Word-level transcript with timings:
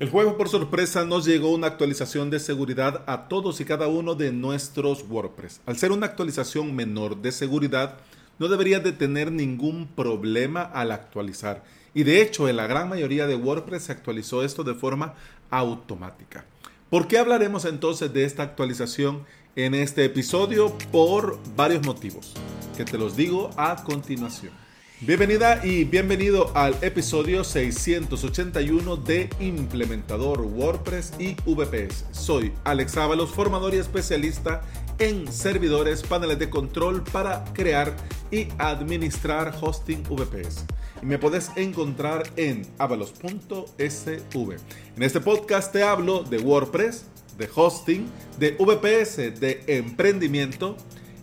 El 0.00 0.10
jueves 0.10 0.34
por 0.34 0.48
sorpresa 0.48 1.04
nos 1.04 1.24
llegó 1.24 1.50
una 1.50 1.66
actualización 1.66 2.30
de 2.30 2.38
seguridad 2.38 3.02
a 3.08 3.26
todos 3.26 3.60
y 3.60 3.64
cada 3.64 3.88
uno 3.88 4.14
de 4.14 4.30
nuestros 4.30 5.04
WordPress. 5.08 5.60
Al 5.66 5.76
ser 5.76 5.90
una 5.90 6.06
actualización 6.06 6.72
menor 6.76 7.20
de 7.20 7.32
seguridad, 7.32 7.96
no 8.38 8.46
debería 8.46 8.78
de 8.78 8.92
tener 8.92 9.32
ningún 9.32 9.88
problema 9.88 10.62
al 10.62 10.92
actualizar. 10.92 11.64
Y 11.94 12.04
de 12.04 12.22
hecho, 12.22 12.48
en 12.48 12.54
la 12.54 12.68
gran 12.68 12.88
mayoría 12.88 13.26
de 13.26 13.34
WordPress 13.34 13.84
se 13.84 13.92
actualizó 13.92 14.44
esto 14.44 14.62
de 14.62 14.76
forma 14.76 15.14
automática. 15.50 16.44
¿Por 16.90 17.08
qué 17.08 17.18
hablaremos 17.18 17.64
entonces 17.64 18.12
de 18.12 18.24
esta 18.24 18.44
actualización 18.44 19.24
en 19.56 19.74
este 19.74 20.04
episodio? 20.04 20.78
Por 20.92 21.40
varios 21.56 21.84
motivos, 21.84 22.34
que 22.76 22.84
te 22.84 22.98
los 22.98 23.16
digo 23.16 23.50
a 23.56 23.82
continuación. 23.82 24.52
Bienvenida 25.00 25.64
y 25.64 25.84
bienvenido 25.84 26.50
al 26.56 26.74
episodio 26.82 27.44
681 27.44 28.96
de 28.96 29.30
Implementador 29.38 30.40
WordPress 30.40 31.12
y 31.20 31.36
VPS. 31.46 32.06
Soy 32.10 32.52
Alex 32.64 32.96
Ábalos, 32.96 33.30
formador 33.30 33.74
y 33.74 33.76
especialista 33.76 34.62
en 34.98 35.32
servidores, 35.32 36.02
paneles 36.02 36.40
de 36.40 36.50
control 36.50 37.04
para 37.04 37.44
crear 37.52 37.94
y 38.32 38.48
administrar 38.58 39.54
hosting 39.60 40.02
VPS. 40.02 40.64
Y 41.00 41.06
me 41.06 41.18
puedes 41.18 41.52
encontrar 41.54 42.28
en 42.34 42.66
avalos.sv. 42.78 44.56
En 44.96 45.02
este 45.04 45.20
podcast 45.20 45.72
te 45.72 45.84
hablo 45.84 46.24
de 46.24 46.38
WordPress, 46.38 47.04
de 47.38 47.48
hosting, 47.54 48.10
de 48.40 48.56
VPS, 48.58 49.38
de 49.38 49.62
emprendimiento 49.68 50.76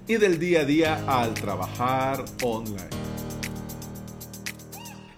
y 0.08 0.16
del 0.16 0.40
día 0.40 0.62
a 0.62 0.66
día 0.66 1.04
al 1.08 1.34
trabajar 1.34 2.24
online. 2.42 3.05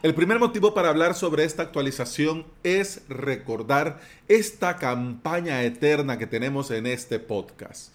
El 0.03 0.13
primer 0.13 0.37
motivo 0.37 0.75
para 0.75 0.89
hablar 0.89 1.15
sobre 1.15 1.43
esta 1.43 1.63
actualización 1.63 2.45
es 2.61 3.01
recordar 3.09 3.99
esta 4.27 4.77
campaña 4.77 5.63
eterna 5.63 6.19
que 6.19 6.27
tenemos 6.27 6.69
en 6.69 6.85
este 6.85 7.17
podcast. 7.17 7.93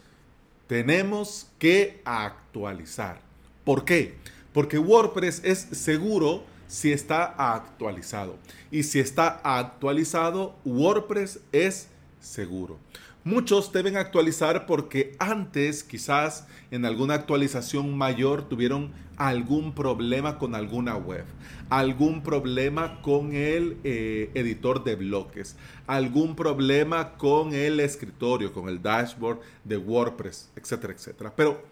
Tenemos 0.66 1.46
que 1.60 2.02
actualizar. 2.04 3.20
¿Por 3.62 3.84
qué? 3.84 4.16
Porque 4.52 4.78
WordPress 4.78 5.42
es 5.44 5.60
seguro 5.60 6.42
si 6.66 6.90
está 6.90 7.22
actualizado. 7.36 8.36
Y 8.72 8.82
si 8.82 8.98
está 8.98 9.40
actualizado, 9.44 10.56
WordPress 10.64 11.38
es 11.52 11.86
seguro. 12.20 12.80
Muchos 13.24 13.72
deben 13.72 13.96
actualizar 13.96 14.66
porque 14.66 15.14
antes 15.20 15.84
quizás 15.84 16.48
en 16.72 16.84
alguna 16.84 17.14
actualización 17.14 17.96
mayor 17.96 18.48
tuvieron 18.48 18.90
algún 19.16 19.76
problema 19.76 20.40
con 20.40 20.56
alguna 20.56 20.96
web, 20.96 21.24
algún 21.70 22.24
problema 22.24 23.00
con 23.00 23.32
el 23.32 23.76
eh, 23.84 24.32
editor 24.34 24.82
de 24.82 24.96
bloques, 24.96 25.54
algún 25.86 26.34
problema 26.34 27.16
con 27.16 27.54
el 27.54 27.78
escritorio, 27.78 28.52
con 28.52 28.68
el 28.68 28.82
dashboard 28.82 29.38
de 29.62 29.76
WordPress, 29.76 30.50
etcétera, 30.56 30.92
etcétera. 30.92 31.32
Pero 31.36 31.62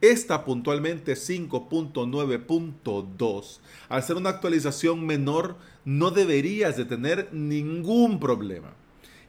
esta 0.00 0.44
puntualmente 0.44 1.12
5.9.2, 1.12 3.60
al 3.88 4.02
ser 4.02 4.16
una 4.16 4.30
actualización 4.30 5.06
menor, 5.06 5.54
no 5.84 6.10
deberías 6.10 6.76
de 6.76 6.84
tener 6.84 7.32
ningún 7.32 8.18
problema 8.18 8.72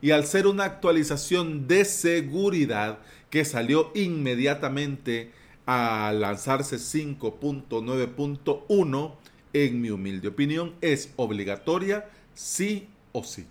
y 0.01 0.11
al 0.11 0.25
ser 0.25 0.47
una 0.47 0.63
actualización 0.65 1.67
de 1.67 1.85
seguridad 1.85 2.99
que 3.29 3.45
salió 3.45 3.91
inmediatamente 3.95 5.31
a 5.65 6.11
lanzarse 6.13 6.75
5.9.1, 6.77 9.15
en 9.53 9.81
mi 9.81 9.89
humilde 9.89 10.27
opinión, 10.27 10.75
es 10.81 11.13
obligatoria 11.15 12.09
sí 12.33 12.89
o 13.11 13.23
sí. 13.23 13.47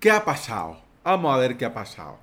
¿Qué 0.00 0.10
ha 0.10 0.24
pasado? 0.24 0.80
Vamos 1.02 1.34
a 1.34 1.38
ver 1.38 1.56
qué 1.56 1.64
ha 1.64 1.72
pasado. 1.72 2.18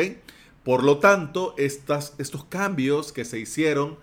Por 0.63 0.83
lo 0.83 0.97
tanto, 0.97 1.53
estas, 1.57 2.15
estos 2.17 2.45
cambios 2.45 3.11
que 3.11 3.25
se 3.25 3.39
hicieron 3.39 3.97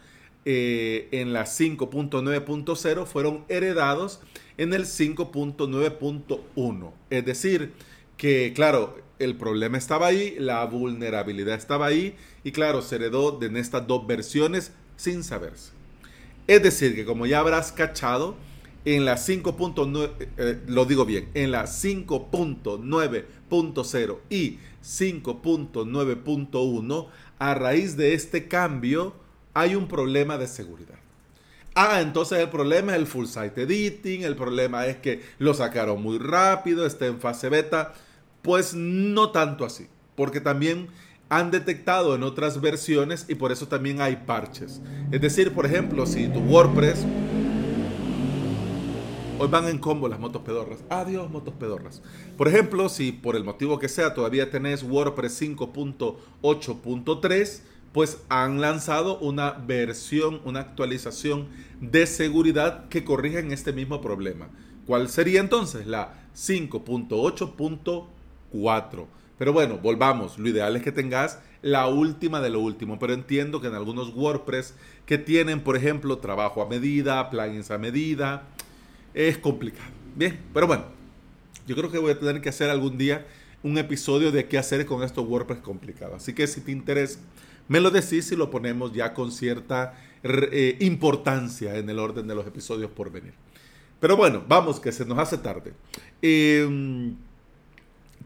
eh, 0.44 1.08
en 1.10 1.32
la 1.32 1.44
5.9.0 1.44 3.06
fueron 3.06 3.44
heredados 3.48 4.20
en 4.58 4.74
el 4.74 4.84
5.9.1. 4.84 6.92
Es 7.10 7.24
decir, 7.24 7.72
que 8.22 8.54
claro, 8.54 8.96
el 9.18 9.36
problema 9.36 9.76
estaba 9.76 10.06
ahí, 10.06 10.36
la 10.38 10.64
vulnerabilidad 10.64 11.56
estaba 11.56 11.86
ahí 11.86 12.14
y 12.44 12.52
claro, 12.52 12.80
se 12.80 12.94
heredó 12.94 13.42
en 13.42 13.56
estas 13.56 13.88
dos 13.88 14.06
versiones 14.06 14.70
sin 14.96 15.24
saberse. 15.24 15.72
Es 16.46 16.62
decir, 16.62 16.94
que 16.94 17.04
como 17.04 17.26
ya 17.26 17.40
habrás 17.40 17.72
cachado, 17.72 18.36
en 18.84 19.04
la 19.04 19.16
5.9, 19.16 20.10
eh, 20.36 20.60
lo 20.68 20.84
digo 20.84 21.04
bien, 21.04 21.30
en 21.34 21.50
la 21.50 21.64
5.9.0 21.64 24.18
y 24.30 24.60
5.9.1, 24.84 27.08
a 27.40 27.54
raíz 27.54 27.96
de 27.96 28.14
este 28.14 28.46
cambio, 28.46 29.16
hay 29.52 29.74
un 29.74 29.88
problema 29.88 30.38
de 30.38 30.46
seguridad. 30.46 31.00
Ah, 31.74 32.00
entonces 32.00 32.38
el 32.38 32.50
problema 32.50 32.92
es 32.92 32.98
el 32.98 33.08
full 33.08 33.26
site 33.26 33.62
editing, 33.62 34.22
el 34.22 34.36
problema 34.36 34.86
es 34.86 34.98
que 34.98 35.22
lo 35.40 35.54
sacaron 35.54 36.00
muy 36.00 36.18
rápido, 36.18 36.86
está 36.86 37.06
en 37.06 37.18
fase 37.18 37.48
beta. 37.48 37.94
Pues 38.42 38.74
no 38.74 39.30
tanto 39.30 39.64
así, 39.64 39.86
porque 40.16 40.40
también 40.40 40.88
han 41.28 41.50
detectado 41.50 42.14
en 42.14 42.22
otras 42.24 42.60
versiones 42.60 43.24
y 43.28 43.36
por 43.36 43.52
eso 43.52 43.68
también 43.68 44.02
hay 44.02 44.16
parches. 44.26 44.82
Es 45.10 45.20
decir, 45.20 45.52
por 45.52 45.64
ejemplo, 45.64 46.04
si 46.06 46.28
tu 46.28 46.40
WordPress... 46.40 47.06
Hoy 49.38 49.48
van 49.48 49.66
en 49.66 49.78
combo 49.78 50.08
las 50.08 50.20
motos 50.20 50.42
pedorras. 50.42 50.80
Adiós, 50.90 51.30
motos 51.30 51.54
pedorras. 51.54 52.02
Por 52.36 52.48
ejemplo, 52.48 52.88
si 52.88 53.12
por 53.12 53.34
el 53.34 53.44
motivo 53.44 53.78
que 53.78 53.88
sea 53.88 54.14
todavía 54.14 54.50
tenés 54.50 54.82
WordPress 54.82 55.40
5.8.3, 55.40 57.60
pues 57.92 58.18
han 58.28 58.60
lanzado 58.60 59.18
una 59.18 59.52
versión, 59.52 60.40
una 60.44 60.60
actualización 60.60 61.48
de 61.80 62.06
seguridad 62.06 62.88
que 62.88 63.04
corrigen 63.04 63.52
este 63.52 63.72
mismo 63.72 64.00
problema. 64.00 64.48
¿Cuál 64.86 65.08
sería 65.08 65.40
entonces? 65.40 65.86
La 65.86 66.14
5.8.4. 66.36 68.06
4. 68.52 69.08
Pero 69.38 69.52
bueno, 69.52 69.78
volvamos. 69.78 70.38
Lo 70.38 70.48
ideal 70.48 70.76
es 70.76 70.82
que 70.82 70.92
tengas 70.92 71.40
la 71.62 71.88
última 71.88 72.40
de 72.40 72.50
lo 72.50 72.60
último. 72.60 72.98
Pero 72.98 73.14
entiendo 73.14 73.60
que 73.60 73.68
en 73.68 73.74
algunos 73.74 74.14
WordPress 74.14 74.74
que 75.06 75.18
tienen, 75.18 75.60
por 75.60 75.76
ejemplo, 75.76 76.18
trabajo 76.18 76.62
a 76.62 76.68
medida, 76.68 77.28
plugins 77.30 77.70
a 77.70 77.78
medida, 77.78 78.44
es 79.14 79.38
complicado. 79.38 79.90
Bien, 80.14 80.38
pero 80.52 80.66
bueno, 80.66 80.84
yo 81.66 81.74
creo 81.74 81.90
que 81.90 81.98
voy 81.98 82.12
a 82.12 82.18
tener 82.18 82.40
que 82.40 82.50
hacer 82.50 82.70
algún 82.70 82.98
día 82.98 83.26
un 83.62 83.78
episodio 83.78 84.30
de 84.30 84.46
qué 84.46 84.58
hacer 84.58 84.84
con 84.86 85.02
estos 85.02 85.26
WordPress 85.26 85.60
complicados. 85.60 86.22
Así 86.22 86.34
que 86.34 86.46
si 86.46 86.60
te 86.60 86.72
interesa, 86.72 87.18
me 87.68 87.80
lo 87.80 87.90
decís 87.90 88.30
y 88.32 88.36
lo 88.36 88.50
ponemos 88.50 88.92
ya 88.92 89.14
con 89.14 89.32
cierta 89.32 89.94
eh, 90.22 90.76
importancia 90.80 91.76
en 91.76 91.88
el 91.88 91.98
orden 91.98 92.26
de 92.26 92.34
los 92.34 92.46
episodios 92.46 92.90
por 92.90 93.10
venir. 93.10 93.34
Pero 94.00 94.16
bueno, 94.16 94.44
vamos, 94.48 94.80
que 94.80 94.92
se 94.92 95.04
nos 95.04 95.18
hace 95.18 95.38
tarde. 95.38 95.72
Eh, 96.20 97.14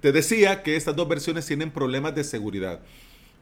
te 0.01 0.12
decía 0.12 0.62
que 0.62 0.77
estas 0.77 0.97
dos 0.97 1.09
versiones 1.09 1.47
tienen 1.47 1.71
problemas 1.71 2.15
de 2.15 2.25
seguridad. 2.25 2.81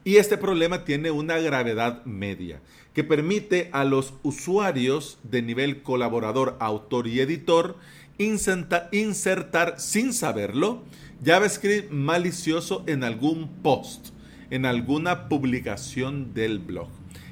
Y 0.04 0.16
este 0.16 0.36
problema 0.36 0.84
tiene 0.84 1.10
una 1.10 1.38
gravedad 1.38 2.04
media, 2.04 2.60
que 2.92 3.04
permite 3.04 3.70
a 3.72 3.84
los 3.84 4.14
usuarios 4.22 5.18
de 5.22 5.40
nivel 5.40 5.82
colaborador, 5.82 6.56
autor 6.60 7.08
y 7.08 7.20
editor 7.20 7.76
insertar 8.18 9.74
sin 9.78 10.12
saberlo 10.12 10.82
JavaScript 11.24 11.90
malicioso 11.90 12.84
en 12.86 13.02
algún 13.02 13.48
post, 13.62 14.08
en 14.50 14.66
alguna 14.66 15.28
publicación 15.28 16.34
del 16.34 16.58
blog. 16.58 16.88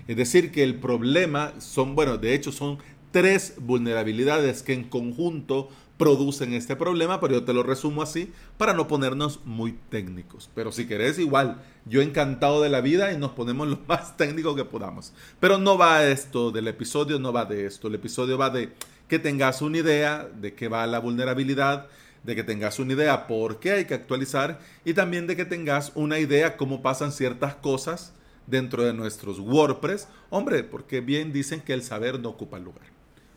Es 0.09 0.17
decir, 0.17 0.51
que 0.51 0.65
el 0.65 0.77
problema 0.77 1.53
son, 1.61 1.95
bueno, 1.95 2.17
de 2.17 2.35
hecho 2.35 2.53
son 2.53 2.79
tres 3.11 3.55
vulnerabilidades 3.59 4.63
que 4.63 4.73
en 4.73 4.85
conjunto 4.85 5.69
producen 6.03 6.53
este 6.53 6.75
problema, 6.75 7.21
pero 7.21 7.35
yo 7.35 7.45
te 7.45 7.53
lo 7.53 7.63
resumo 7.63 8.03
así 8.03 8.33
para 8.57 8.73
no 8.73 8.89
ponernos 8.89 9.39
muy 9.45 9.79
técnicos. 9.89 10.51
Pero 10.53 10.73
si 10.73 10.89
querés, 10.89 11.21
igual, 11.21 11.63
yo 11.87 12.03
encantado 12.03 12.61
de 12.61 12.71
la 12.71 12.81
vida 12.81 13.13
y 13.13 13.19
nos 13.19 13.31
ponemos 13.31 13.69
lo 13.69 13.79
más 13.87 14.17
técnico 14.17 14.57
que 14.57 14.65
podamos. 14.65 15.13
Pero 15.39 15.59
no 15.59 15.79
va 15.79 16.05
esto 16.05 16.51
del 16.51 16.67
episodio, 16.67 17.21
no 17.21 17.33
va 17.33 17.45
de 17.45 17.67
esto. 17.67 17.87
El 17.87 17.95
episodio 17.95 18.37
va 18.37 18.51
de 18.51 18.73
que 19.07 19.21
tengas 19.21 19.63
una 19.63 19.79
idea 19.79 20.29
de 20.35 20.55
qué 20.55 20.67
va 20.67 20.85
la 20.89 20.99
vulnerabilidad, 20.99 21.87
de 22.25 22.35
que 22.35 22.43
tengas 22.43 22.81
una 22.81 22.95
idea 22.95 23.29
por 23.29 23.61
qué 23.61 23.71
hay 23.71 23.85
que 23.85 23.95
actualizar 23.95 24.59
y 24.85 24.95
también 24.95 25.29
de 25.29 25.37
que 25.37 25.45
tengas 25.45 25.93
una 25.95 26.19
idea 26.19 26.57
cómo 26.57 26.83
pasan 26.83 27.13
ciertas 27.13 27.55
cosas 27.55 28.13
dentro 28.49 28.83
de 28.83 28.93
nuestros 28.93 29.39
WordPress. 29.39 30.09
Hombre, 30.31 30.65
porque 30.65 31.01
bien 31.01 31.33
dicen 31.33 31.61
que 31.61 31.75
el 31.75 31.85
saber 31.85 32.19
no 32.19 32.31
ocupa 32.31 32.59
lugar. 32.59 32.87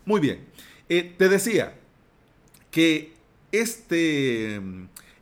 Muy 0.04 0.18
bien. 0.18 0.46
Eh, 0.88 1.14
te 1.16 1.28
decía 1.28 1.74
que 2.76 3.14
este, 3.52 4.60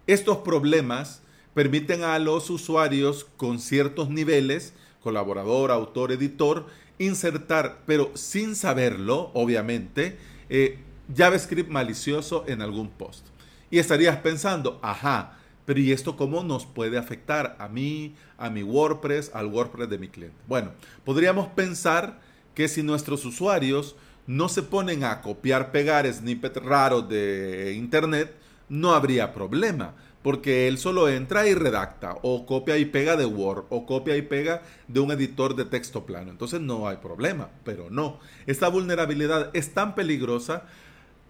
estos 0.08 0.38
problemas 0.38 1.22
permiten 1.54 2.02
a 2.02 2.18
los 2.18 2.50
usuarios 2.50 3.28
con 3.36 3.60
ciertos 3.60 4.10
niveles, 4.10 4.74
colaborador, 5.04 5.70
autor, 5.70 6.10
editor, 6.10 6.66
insertar, 6.98 7.82
pero 7.86 8.10
sin 8.14 8.56
saberlo, 8.56 9.30
obviamente, 9.34 10.18
eh, 10.48 10.80
JavaScript 11.16 11.70
malicioso 11.70 12.44
en 12.48 12.60
algún 12.60 12.88
post. 12.88 13.24
Y 13.70 13.78
estarías 13.78 14.16
pensando, 14.16 14.80
ajá, 14.82 15.38
pero 15.64 15.78
¿y 15.78 15.92
esto 15.92 16.16
cómo 16.16 16.42
nos 16.42 16.66
puede 16.66 16.98
afectar 16.98 17.54
a 17.60 17.68
mí, 17.68 18.16
a 18.36 18.50
mi 18.50 18.64
WordPress, 18.64 19.30
al 19.32 19.46
WordPress 19.46 19.88
de 19.88 19.98
mi 19.98 20.08
cliente? 20.08 20.36
Bueno, 20.48 20.72
podríamos 21.04 21.46
pensar 21.50 22.20
que 22.56 22.66
si 22.66 22.82
nuestros 22.82 23.24
usuarios 23.24 23.94
no 24.26 24.48
se 24.48 24.62
ponen 24.62 25.04
a 25.04 25.20
copiar, 25.20 25.70
pegar 25.70 26.10
snippets 26.12 26.62
raros 26.62 27.08
de 27.08 27.74
Internet, 27.76 28.34
no 28.68 28.94
habría 28.94 29.34
problema, 29.34 29.94
porque 30.22 30.68
él 30.68 30.78
solo 30.78 31.08
entra 31.08 31.46
y 31.46 31.54
redacta, 31.54 32.16
o 32.22 32.46
copia 32.46 32.78
y 32.78 32.86
pega 32.86 33.16
de 33.16 33.26
Word, 33.26 33.66
o 33.68 33.84
copia 33.84 34.16
y 34.16 34.22
pega 34.22 34.62
de 34.88 35.00
un 35.00 35.10
editor 35.10 35.54
de 35.54 35.66
texto 35.66 36.06
plano. 36.06 36.30
Entonces 36.30 36.60
no 36.60 36.88
hay 36.88 36.96
problema, 36.96 37.50
pero 37.64 37.90
no. 37.90 38.18
Esta 38.46 38.68
vulnerabilidad 38.68 39.50
es 39.52 39.74
tan 39.74 39.94
peligrosa 39.94 40.62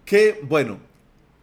que, 0.05 0.39
bueno, 0.43 0.79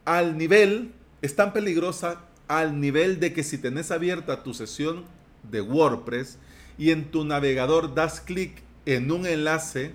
al 0.04 0.38
nivel, 0.38 0.92
es 1.20 1.36
tan 1.36 1.52
peligrosa 1.52 2.22
al 2.48 2.80
nivel 2.80 3.20
de 3.20 3.32
que 3.32 3.42
si 3.42 3.58
tenés 3.58 3.90
abierta 3.90 4.42
tu 4.42 4.54
sesión 4.54 5.04
de 5.50 5.60
WordPress 5.60 6.38
y 6.78 6.90
en 6.90 7.10
tu 7.10 7.24
navegador 7.24 7.94
das 7.94 8.20
clic 8.20 8.62
en 8.86 9.10
un 9.10 9.26
enlace 9.26 9.92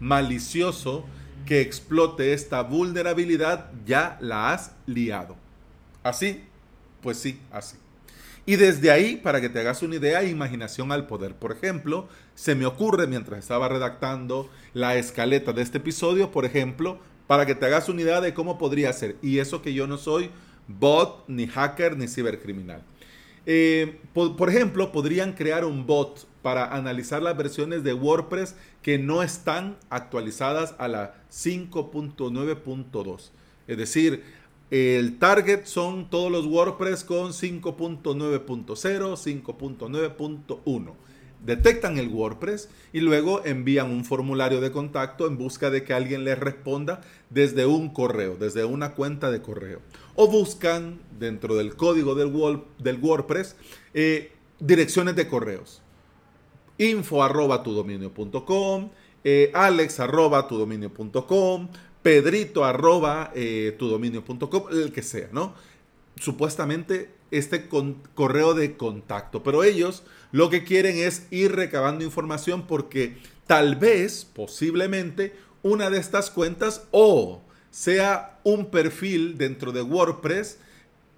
malicioso 0.00 1.04
que 1.46 1.60
explote 1.60 2.32
esta 2.32 2.62
vulnerabilidad, 2.62 3.70
ya 3.86 4.18
la 4.20 4.52
has 4.52 4.72
liado. 4.86 5.36
¿Así? 6.02 6.42
Pues 7.02 7.18
sí, 7.18 7.40
así. 7.50 7.76
Y 8.46 8.56
desde 8.56 8.90
ahí, 8.90 9.16
para 9.16 9.40
que 9.40 9.48
te 9.48 9.60
hagas 9.60 9.82
una 9.82 9.96
idea, 9.96 10.24
imaginación 10.24 10.90
al 10.92 11.06
poder. 11.06 11.34
Por 11.34 11.52
ejemplo, 11.52 12.08
se 12.34 12.54
me 12.54 12.66
ocurre 12.66 13.06
mientras 13.06 13.38
estaba 13.38 13.68
redactando 13.68 14.50
la 14.72 14.96
escaleta 14.96 15.52
de 15.52 15.62
este 15.62 15.78
episodio, 15.78 16.30
por 16.32 16.44
ejemplo, 16.44 16.98
para 17.26 17.46
que 17.46 17.54
te 17.54 17.66
hagas 17.66 17.88
una 17.88 18.02
idea 18.02 18.20
de 18.20 18.34
cómo 18.34 18.58
podría 18.58 18.92
ser. 18.92 19.16
Y 19.22 19.38
eso 19.38 19.62
que 19.62 19.74
yo 19.74 19.86
no 19.86 19.98
soy 19.98 20.30
bot, 20.66 21.24
ni 21.28 21.46
hacker, 21.46 21.96
ni 21.96 22.08
cibercriminal. 22.08 22.82
Eh, 23.46 24.00
por, 24.12 24.50
ejemplo, 24.50 24.92
podrían 24.92 25.32
crear 25.32 25.64
un 25.64 25.86
bot 25.86 26.26
para 26.42 26.74
analizar 26.74 27.22
las 27.22 27.36
versiones 27.36 27.84
de 27.84 27.94
WordPress 27.94 28.56
que 28.82 28.98
no 28.98 29.22
están 29.22 29.76
actualizadas 29.90 30.74
a 30.78 30.88
la 30.88 31.14
5.9.2. 31.30 33.30
Es 33.66 33.78
decir, 33.78 34.24
el 34.70 35.18
target 35.18 35.64
son 35.64 36.10
todos 36.10 36.30
los 36.30 36.44
WordPress 36.46 37.02
con 37.04 37.32
5.9.0, 37.32 38.44
5.9.1 38.44 40.92
detectan 41.44 41.98
el 41.98 42.08
WordPress 42.08 42.68
y 42.92 43.00
luego 43.00 43.44
envían 43.44 43.90
un 43.90 44.04
formulario 44.04 44.60
de 44.60 44.70
contacto 44.70 45.26
en 45.26 45.38
busca 45.38 45.70
de 45.70 45.84
que 45.84 45.94
alguien 45.94 46.24
les 46.24 46.38
responda 46.38 47.00
desde 47.30 47.66
un 47.66 47.90
correo, 47.90 48.36
desde 48.36 48.64
una 48.64 48.94
cuenta 48.94 49.30
de 49.30 49.42
correo. 49.42 49.80
O 50.14 50.28
buscan 50.28 51.00
dentro 51.18 51.56
del 51.56 51.76
código 51.76 52.14
del, 52.14 52.98
WordPress 53.00 53.56
eh, 53.94 54.32
direcciones 54.58 55.16
de 55.16 55.28
correos. 55.28 55.82
Info 56.80 57.22
arroba 57.22 57.62
tu 57.62 57.72
dominio.com, 57.72 58.88
eh, 59.22 59.50
alex 59.52 60.00
arroba 60.00 60.48
pedrito 62.02 62.64
arroba 62.64 63.32
eh, 63.34 63.76
el 63.78 64.92
que 64.92 65.02
sea, 65.02 65.28
¿no? 65.30 65.52
Supuestamente 66.16 67.10
este 67.30 67.68
correo 68.14 68.54
de 68.54 68.78
contacto, 68.78 69.42
pero 69.42 69.62
ellos 69.62 70.04
lo 70.32 70.48
que 70.48 70.64
quieren 70.64 70.96
es 70.96 71.26
ir 71.30 71.52
recabando 71.54 72.02
información 72.02 72.66
porque 72.66 73.18
tal 73.46 73.76
vez, 73.76 74.24
posiblemente, 74.24 75.34
una 75.62 75.90
de 75.90 75.98
estas 75.98 76.30
cuentas 76.30 76.86
o 76.92 77.42
sea 77.70 78.40
un 78.42 78.70
perfil 78.70 79.36
dentro 79.36 79.72
de 79.72 79.82
WordPress, 79.82 80.58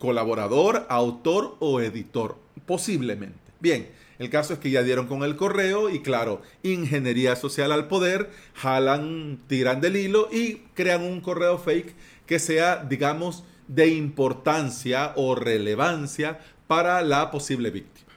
colaborador, 0.00 0.86
autor 0.88 1.56
o 1.60 1.80
editor, 1.80 2.36
posiblemente. 2.66 3.38
Bien, 3.60 3.88
el 4.22 4.30
caso 4.30 4.54
es 4.54 4.58
que 4.58 4.70
ya 4.70 4.82
dieron 4.82 5.06
con 5.06 5.22
el 5.22 5.36
correo 5.36 5.90
y 5.90 6.00
claro, 6.00 6.42
ingeniería 6.62 7.36
social 7.36 7.72
al 7.72 7.88
poder, 7.88 8.30
jalan, 8.54 9.40
tiran 9.48 9.80
del 9.80 9.96
hilo 9.96 10.28
y 10.32 10.62
crean 10.74 11.02
un 11.02 11.20
correo 11.20 11.58
fake 11.58 11.94
que 12.26 12.38
sea, 12.38 12.84
digamos, 12.84 13.44
de 13.68 13.88
importancia 13.88 15.12
o 15.16 15.34
relevancia 15.34 16.40
para 16.66 17.02
la 17.02 17.30
posible 17.30 17.70
víctima. 17.70 18.12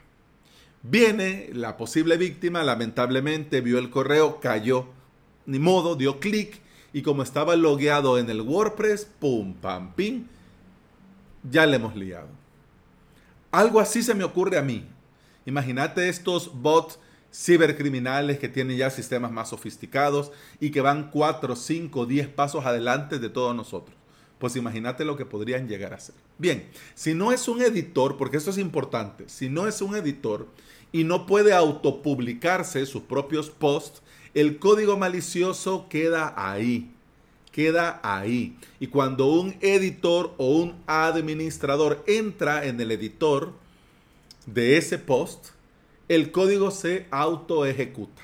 Viene 0.84 1.50
la 1.54 1.78
posible 1.78 2.18
víctima, 2.18 2.64
lamentablemente 2.64 3.62
vio 3.62 3.80
el 3.80 3.90
correo, 3.90 4.40
cayó, 4.40 4.88
ni 5.46 5.60
modo, 5.60 5.96
dio 5.96 6.20
clic 6.20 6.62
y 6.94 7.02
como 7.02 7.24
estaba 7.24 7.56
logueado 7.56 8.20
en 8.20 8.30
el 8.30 8.42
WordPress, 8.42 9.06
pum, 9.20 9.56
pam, 9.56 9.94
pim, 9.96 10.28
ya 11.50 11.66
le 11.66 11.78
hemos 11.78 11.96
liado. 11.96 12.30
Algo 13.52 13.80
así 13.80 14.04
se 14.04 14.14
me 14.14 14.24
ocurre 14.24 14.58
a 14.58 14.62
mí. 14.62 14.86
Imagínate 15.46 16.10
estos 16.10 16.52
bots 16.54 17.00
cibercriminales 17.34 18.40
que 18.40 18.48
tienen 18.48 18.78
ya 18.78 18.90
sistemas 18.90 19.32
más 19.32 19.50
sofisticados 19.50 20.32
y 20.60 20.72
que 20.72 20.82
van 20.82 21.12
4, 21.12 21.56
5, 21.56 22.06
10 22.06 22.28
pasos 22.30 22.66
adelante 22.66 23.20
de 23.20 23.30
todos 23.30 23.56
nosotros. 23.56 23.96
Pues 24.40 24.56
imagínate 24.56 25.06
lo 25.06 25.18
que 25.18 25.26
podrían 25.26 25.68
llegar 25.68 25.94
a 25.94 26.00
ser. 26.00 26.16
Bien, 26.38 26.68
si 26.94 27.14
no 27.14 27.32
es 27.32 27.48
un 27.48 27.62
editor, 27.62 28.18
porque 28.18 28.38
esto 28.38 28.52
es 28.52 28.58
importante, 28.58 29.26
si 29.28 29.50
no 29.50 29.68
es 29.68 29.82
un 29.82 29.96
editor, 29.96 30.48
y 30.92 31.04
no 31.04 31.26
puede 31.26 31.54
autopublicarse 31.54 32.86
sus 32.86 33.04
propios 33.04 33.50
posts, 33.50 34.02
el 34.34 34.60
código 34.60 34.98
malicioso 34.98 35.88
queda 35.90 36.34
ahí. 36.38 36.90
Queda 37.52 38.00
ahí. 38.02 38.58
Y 38.80 38.88
cuando 38.88 39.28
un 39.28 39.56
editor 39.60 40.34
o 40.38 40.56
un 40.58 40.76
administrador 40.88 42.02
entra 42.08 42.66
en 42.66 42.80
el 42.80 42.92
editor 42.92 43.54
de 44.46 44.78
ese 44.78 44.98
post, 44.98 45.48
el 46.08 46.32
código 46.32 46.72
se 46.72 47.08
auto 47.12 47.66
ejecuta. 47.66 48.22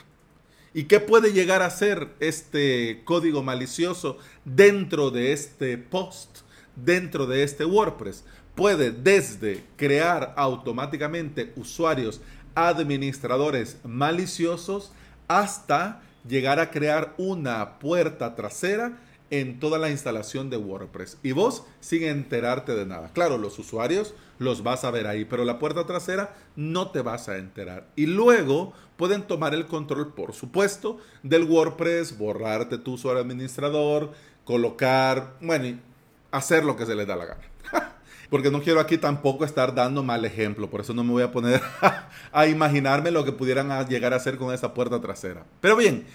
¿Y 0.74 0.86
qué 0.86 1.00
puede 1.00 1.34
llegar 1.34 1.62
a 1.62 1.70
ser 1.70 2.10
este 2.20 3.02
código 3.04 3.44
malicioso 3.44 4.18
dentro 4.46 5.12
de 5.12 5.34
este 5.34 5.78
post, 5.78 6.40
dentro 6.76 7.26
de 7.26 7.44
este 7.44 7.66
WordPress? 7.66 8.24
Puede 8.56 8.92
desde 8.92 9.64
crear 9.76 10.34
automáticamente 10.38 11.52
usuarios 11.56 12.22
administradores 12.56 13.78
maliciosos 13.84 14.92
hasta 15.28 16.02
llegar 16.28 16.60
a 16.60 16.70
crear 16.70 17.16
una 17.18 17.80
puerta 17.80 18.36
trasera 18.36 18.98
en 19.32 19.60
toda 19.60 19.80
la 19.80 19.90
instalación 19.90 20.50
de 20.50 20.58
WordPress. 20.58 21.18
Y 21.24 21.32
vos 21.32 21.64
sin 21.80 22.04
enterarte 22.04 22.76
de 22.76 22.86
nada. 22.86 23.12
Claro, 23.14 23.38
los 23.38 23.58
usuarios 23.58 24.14
los 24.38 24.62
vas 24.62 24.84
a 24.84 24.92
ver 24.92 25.08
ahí, 25.08 25.26
pero 25.26 25.46
la 25.46 25.58
puerta 25.58 25.86
trasera 25.86 26.36
no 26.56 26.92
te 26.92 27.02
vas 27.02 27.30
a 27.30 27.38
enterar. 27.38 27.88
Y 27.96 28.06
luego 28.06 28.74
pueden 28.98 29.24
tomar 29.24 29.54
el 29.54 29.66
control, 29.66 30.14
por 30.14 30.34
supuesto, 30.34 30.98
del 31.24 31.46
WordPress, 31.46 32.18
borrarte 32.18 32.78
tu 32.78 32.94
usuario 32.94 33.22
administrador, 33.22 34.12
colocar, 34.44 35.38
bueno, 35.42 35.80
hacer 36.32 36.66
lo 36.66 36.76
que 36.76 36.86
se 36.86 36.96
les 36.96 37.08
da 37.08 37.16
la 37.16 37.26
gana 37.26 37.42
porque 38.30 38.50
no 38.50 38.62
quiero 38.62 38.80
aquí 38.80 38.98
tampoco 38.98 39.44
estar 39.44 39.76
dando 39.76 40.04
mal 40.04 40.24
ejemplo, 40.24 40.70
por 40.70 40.82
eso 40.82 40.94
no 40.94 41.04
me 41.04 41.12
voy 41.12 41.24
a 41.24 41.32
poner 41.32 41.62
a 42.32 42.48
imaginarme 42.48 43.12
lo 43.12 43.26
que 43.26 43.34
pudieran 43.34 43.88
llegar 43.88 44.14
a 44.14 44.18
hacer 44.18 44.38
con 44.38 44.54
esa 44.54 44.74
puerta 44.74 45.00
trasera. 45.02 45.46
Pero 45.60 45.76
bien, 45.76 46.06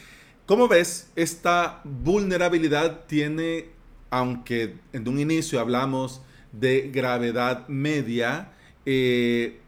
como 0.47 0.69
ves, 0.69 1.11
esta 1.17 1.81
vulnerabilidad 1.85 3.07
tiene, 3.07 3.67
aunque 4.11 4.76
en 4.93 5.09
un 5.09 5.19
inicio 5.19 5.61
hablamos 5.61 6.23
de 6.53 6.91
gravedad 6.93 7.67
media, 7.69 8.53
eh, 8.85 9.59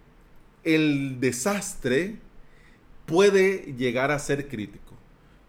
el 0.62 1.18
desastre 1.20 2.16
puede 3.06 3.74
llegar 3.76 4.12
a 4.12 4.18
ser 4.20 4.48
crítico. 4.48 4.94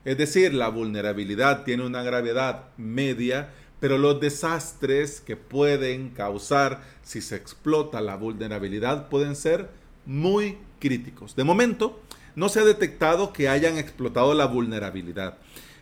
Es 0.03 0.17
decir, 0.17 0.53
la 0.53 0.69
vulnerabilidad 0.69 1.63
tiene 1.63 1.85
una 1.85 2.01
gravedad 2.01 2.69
media, 2.77 3.53
pero 3.79 3.97
los 3.97 4.19
desastres 4.19 5.21
que 5.21 5.35
pueden 5.35 6.09
causar 6.09 6.81
si 7.03 7.21
se 7.21 7.35
explota 7.35 8.01
la 8.01 8.15
vulnerabilidad 8.15 9.09
pueden 9.09 9.35
ser 9.35 9.69
muy 10.05 10.57
críticos. 10.79 11.35
De 11.35 11.43
momento, 11.43 12.01
no 12.39 12.47
se 12.47 12.61
ha 12.61 12.63
detectado 12.63 13.33
que 13.33 13.49
hayan 13.49 13.77
explotado 13.77 14.33
la 14.33 14.45
vulnerabilidad, 14.45 15.37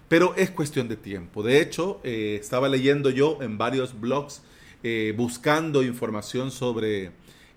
pero 0.08 0.34
es 0.36 0.50
cuestión 0.50 0.88
de 0.88 0.96
tiempo. 0.96 1.44
De 1.44 1.62
hecho, 1.62 2.02
eh, 2.04 2.36
estaba 2.42 2.68
leyendo 2.68 3.12
yo 3.12 3.38
en 3.42 3.60
varios 3.60 4.00
blogs 4.00 4.42
eh, 4.82 5.14
buscando 5.16 5.84
información 5.84 6.50
sobre 6.50 7.12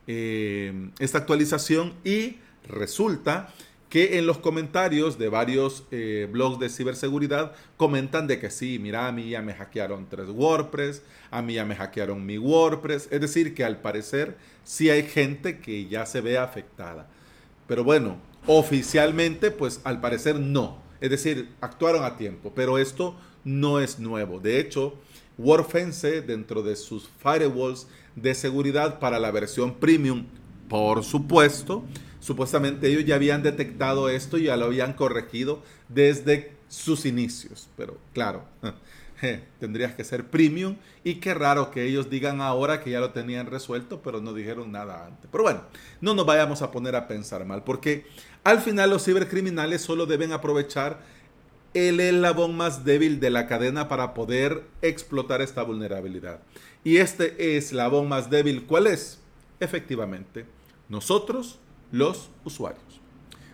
eh, 0.06 0.90
esta 0.98 1.16
actualización 1.16 1.94
y 2.04 2.36
resulta 2.68 3.48
que 3.88 4.18
en 4.18 4.26
los 4.26 4.36
comentarios 4.36 5.18
de 5.18 5.30
varios 5.30 5.84
blogs 6.30 6.60
de 6.60 6.68
ciberseguridad 6.68 7.52
comentan 7.76 8.28
de 8.28 8.38
que 8.38 8.48
sí, 8.50 8.78
mira, 8.78 9.08
a 9.08 9.12
mí 9.12 9.30
ya 9.30 9.42
me 9.42 9.52
hackearon 9.52 10.06
tres 10.08 10.28
WordPress, 10.28 11.02
a 11.32 11.42
mí 11.42 11.54
ya 11.54 11.64
me 11.64 11.74
hackearon 11.74 12.24
mi 12.24 12.38
WordPress, 12.38 13.08
es 13.10 13.20
decir, 13.20 13.52
que 13.52 13.64
al 13.64 13.80
parecer 13.80 14.36
sí 14.62 14.90
hay 14.90 15.02
gente 15.02 15.58
que 15.58 15.88
ya 15.88 16.06
se 16.06 16.20
ve 16.20 16.38
afectada. 16.38 17.08
Pero 17.66 17.82
bueno, 17.82 18.29
oficialmente, 18.46 19.50
pues 19.50 19.80
al 19.84 20.00
parecer 20.00 20.38
no. 20.38 20.78
Es 21.00 21.10
decir, 21.10 21.50
actuaron 21.60 22.04
a 22.04 22.16
tiempo, 22.16 22.52
pero 22.54 22.78
esto 22.78 23.16
no 23.44 23.80
es 23.80 23.98
nuevo. 23.98 24.38
De 24.40 24.60
hecho, 24.60 24.94
WordFence, 25.38 26.22
dentro 26.22 26.62
de 26.62 26.76
sus 26.76 27.08
firewalls 27.22 27.86
de 28.16 28.34
seguridad 28.34 28.98
para 28.98 29.18
la 29.18 29.30
versión 29.30 29.74
premium, 29.74 30.26
por 30.68 31.02
supuesto, 31.04 31.84
Supuestamente 32.20 32.88
ellos 32.88 33.06
ya 33.06 33.14
habían 33.14 33.42
detectado 33.42 34.10
esto 34.10 34.36
y 34.36 34.44
ya 34.44 34.56
lo 34.56 34.66
habían 34.66 34.92
corregido 34.92 35.62
desde 35.88 36.52
sus 36.68 37.06
inicios. 37.06 37.68
Pero 37.76 37.96
claro, 38.12 38.44
tendrías 39.60 39.94
que 39.94 40.04
ser 40.04 40.26
premium 40.26 40.76
y 41.04 41.14
qué 41.16 41.34
raro 41.34 41.70
que 41.70 41.84
ellos 41.84 42.10
digan 42.10 42.40
ahora 42.40 42.82
que 42.82 42.90
ya 42.90 43.00
lo 43.00 43.10
tenían 43.10 43.46
resuelto, 43.46 44.02
pero 44.02 44.20
no 44.20 44.34
dijeron 44.34 44.72
nada 44.72 45.06
antes. 45.06 45.28
Pero 45.30 45.44
bueno, 45.44 45.62
no 46.00 46.14
nos 46.14 46.26
vayamos 46.26 46.62
a 46.62 46.70
poner 46.70 46.96
a 46.96 47.08
pensar 47.08 47.44
mal, 47.44 47.64
porque 47.64 48.06
al 48.44 48.60
final 48.60 48.90
los 48.90 49.04
cibercriminales 49.04 49.82
solo 49.82 50.06
deben 50.06 50.32
aprovechar 50.32 51.00
el 51.74 52.00
eslabón 52.00 52.56
más 52.56 52.84
débil 52.84 53.20
de 53.20 53.30
la 53.30 53.46
cadena 53.46 53.88
para 53.88 54.14
poder 54.14 54.64
explotar 54.82 55.40
esta 55.40 55.62
vulnerabilidad. 55.62 56.40
Y 56.82 56.96
este 56.96 57.56
eslabón 57.56 58.08
más 58.08 58.30
débil, 58.30 58.64
¿cuál 58.66 58.86
es? 58.86 59.20
Efectivamente, 59.60 60.46
nosotros 60.88 61.60
los 61.92 62.30
usuarios. 62.44 62.89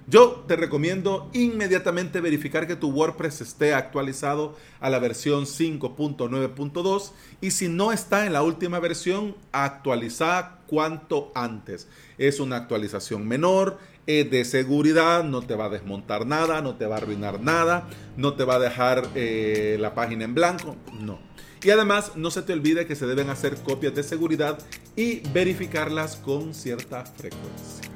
Yo 0.08 0.44
te 0.46 0.54
recomiendo 0.54 1.28
inmediatamente 1.32 2.20
verificar 2.20 2.68
que 2.68 2.76
tu 2.76 2.90
WordPress 2.90 3.40
esté 3.40 3.74
actualizado 3.74 4.54
a 4.78 4.88
la 4.88 5.00
versión 5.00 5.46
5.9.2 5.46 7.10
y 7.40 7.50
si 7.50 7.66
no 7.66 7.90
está 7.90 8.24
en 8.24 8.32
la 8.32 8.44
última 8.44 8.78
versión, 8.78 9.34
actualiza 9.50 10.58
cuanto 10.68 11.32
antes. 11.34 11.88
Es 12.18 12.38
una 12.38 12.54
actualización 12.54 13.26
menor, 13.26 13.78
es 14.06 14.30
de 14.30 14.44
seguridad, 14.44 15.24
no 15.24 15.42
te 15.42 15.56
va 15.56 15.64
a 15.64 15.70
desmontar 15.70 16.24
nada, 16.24 16.62
no 16.62 16.76
te 16.76 16.86
va 16.86 16.94
a 16.94 16.98
arruinar 16.98 17.40
nada, 17.40 17.88
no 18.16 18.34
te 18.34 18.44
va 18.44 18.54
a 18.54 18.60
dejar 18.60 19.08
eh, 19.16 19.76
la 19.80 19.92
página 19.94 20.24
en 20.24 20.36
blanco, 20.36 20.76
no. 21.00 21.18
Y 21.64 21.70
además 21.70 22.12
no 22.14 22.30
se 22.30 22.42
te 22.42 22.52
olvide 22.52 22.86
que 22.86 22.94
se 22.94 23.06
deben 23.06 23.28
hacer 23.28 23.56
copias 23.56 23.96
de 23.96 24.04
seguridad 24.04 24.56
y 24.94 25.18
verificarlas 25.30 26.14
con 26.14 26.54
cierta 26.54 27.04
frecuencia. 27.04 27.95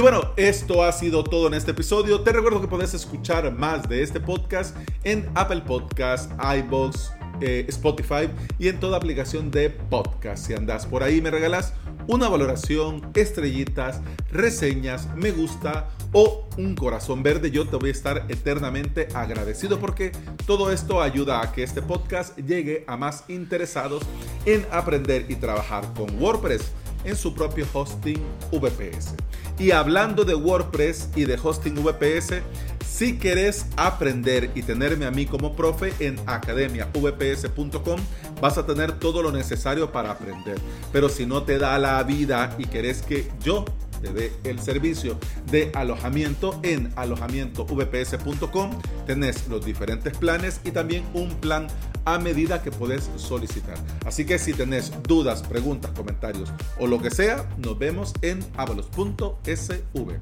Y 0.00 0.02
bueno, 0.02 0.32
esto 0.38 0.82
ha 0.82 0.92
sido 0.92 1.22
todo 1.22 1.48
en 1.48 1.52
este 1.52 1.72
episodio. 1.72 2.22
Te 2.22 2.32
recuerdo 2.32 2.62
que 2.62 2.66
puedes 2.66 2.94
escuchar 2.94 3.52
más 3.52 3.86
de 3.86 4.02
este 4.02 4.18
podcast 4.18 4.74
en 5.04 5.28
Apple 5.34 5.60
Podcasts, 5.66 6.32
iBox, 6.56 7.10
eh, 7.42 7.66
Spotify 7.68 8.30
y 8.58 8.68
en 8.68 8.80
toda 8.80 8.96
aplicación 8.96 9.50
de 9.50 9.68
podcast. 9.68 10.46
Si 10.46 10.54
andas 10.54 10.86
por 10.86 11.02
ahí, 11.02 11.20
me 11.20 11.30
regalas 11.30 11.74
una 12.06 12.30
valoración, 12.30 13.10
estrellitas, 13.12 14.00
reseñas, 14.32 15.06
me 15.16 15.32
gusta 15.32 15.90
o 16.14 16.48
un 16.56 16.76
corazón 16.76 17.22
verde. 17.22 17.50
Yo 17.50 17.68
te 17.68 17.76
voy 17.76 17.90
a 17.90 17.92
estar 17.92 18.24
eternamente 18.30 19.06
agradecido 19.12 19.78
porque 19.80 20.12
todo 20.46 20.72
esto 20.72 21.02
ayuda 21.02 21.42
a 21.42 21.52
que 21.52 21.62
este 21.62 21.82
podcast 21.82 22.38
llegue 22.38 22.84
a 22.86 22.96
más 22.96 23.24
interesados 23.28 24.02
en 24.46 24.64
aprender 24.72 25.26
y 25.28 25.36
trabajar 25.36 25.84
con 25.92 26.18
WordPress 26.18 26.72
en 27.04 27.16
su 27.16 27.34
propio 27.34 27.66
hosting 27.72 28.20
VPS. 28.52 29.14
Y 29.58 29.72
hablando 29.72 30.24
de 30.24 30.34
WordPress 30.34 31.10
y 31.16 31.24
de 31.24 31.38
hosting 31.42 31.74
VPS, 31.74 32.42
si 32.86 33.18
querés 33.18 33.66
aprender 33.76 34.50
y 34.54 34.62
tenerme 34.62 35.06
a 35.06 35.10
mí 35.10 35.26
como 35.26 35.54
profe 35.54 35.92
en 36.00 36.18
academiavps.com, 36.26 38.00
vas 38.40 38.58
a 38.58 38.66
tener 38.66 38.92
todo 38.98 39.22
lo 39.22 39.32
necesario 39.32 39.92
para 39.92 40.10
aprender. 40.10 40.58
Pero 40.92 41.08
si 41.08 41.26
no 41.26 41.42
te 41.42 41.58
da 41.58 41.78
la 41.78 42.02
vida 42.02 42.54
y 42.58 42.64
querés 42.66 43.02
que 43.02 43.30
yo 43.42 43.64
te 44.00 44.12
dé 44.12 44.32
el 44.44 44.60
servicio 44.60 45.18
de 45.50 45.70
alojamiento 45.74 46.58
en 46.62 46.92
alojamientovps.com, 46.96 48.70
tenés 49.06 49.48
los 49.48 49.64
diferentes 49.64 50.16
planes 50.16 50.60
y 50.64 50.70
también 50.70 51.04
un 51.14 51.30
plan 51.36 51.66
a 52.04 52.18
medida 52.18 52.62
que 52.62 52.70
puedes 52.70 53.10
solicitar. 53.16 53.76
Así 54.06 54.24
que 54.24 54.38
si 54.38 54.52
tenés 54.52 54.92
dudas, 55.02 55.42
preguntas, 55.42 55.92
comentarios 55.92 56.50
o 56.78 56.86
lo 56.86 57.00
que 57.00 57.10
sea, 57.10 57.48
nos 57.58 57.78
vemos 57.78 58.14
en 58.22 58.44
avalos.sv. 58.56 60.18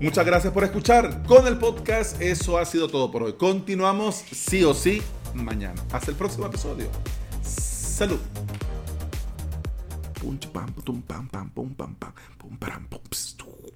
Muchas 0.00 0.26
gracias 0.26 0.52
por 0.52 0.64
escuchar 0.64 1.22
con 1.24 1.46
el 1.46 1.58
podcast. 1.58 2.20
Eso 2.20 2.58
ha 2.58 2.64
sido 2.64 2.88
todo 2.88 3.10
por 3.10 3.22
hoy. 3.22 3.32
Continuamos 3.32 4.22
sí 4.30 4.62
o 4.64 4.74
sí 4.74 5.02
mañana. 5.34 5.82
Hasta 5.92 6.10
el 6.10 6.16
próximo 6.16 6.46
episodio. 6.46 6.86
Salud 7.42 8.20
punch, 10.20 10.46
pam, 10.52 10.72
tum, 10.84 11.00
pam, 11.02 11.26
pam, 11.28 11.48
pum, 11.50 11.74
pam, 11.74 11.94
pam, 11.94 12.12
pum, 12.38 12.56
pam, 12.56 12.58
pum, 12.58 12.58
pam, 12.58 12.84
pum, 12.90 13.00
pum, 13.08 13.67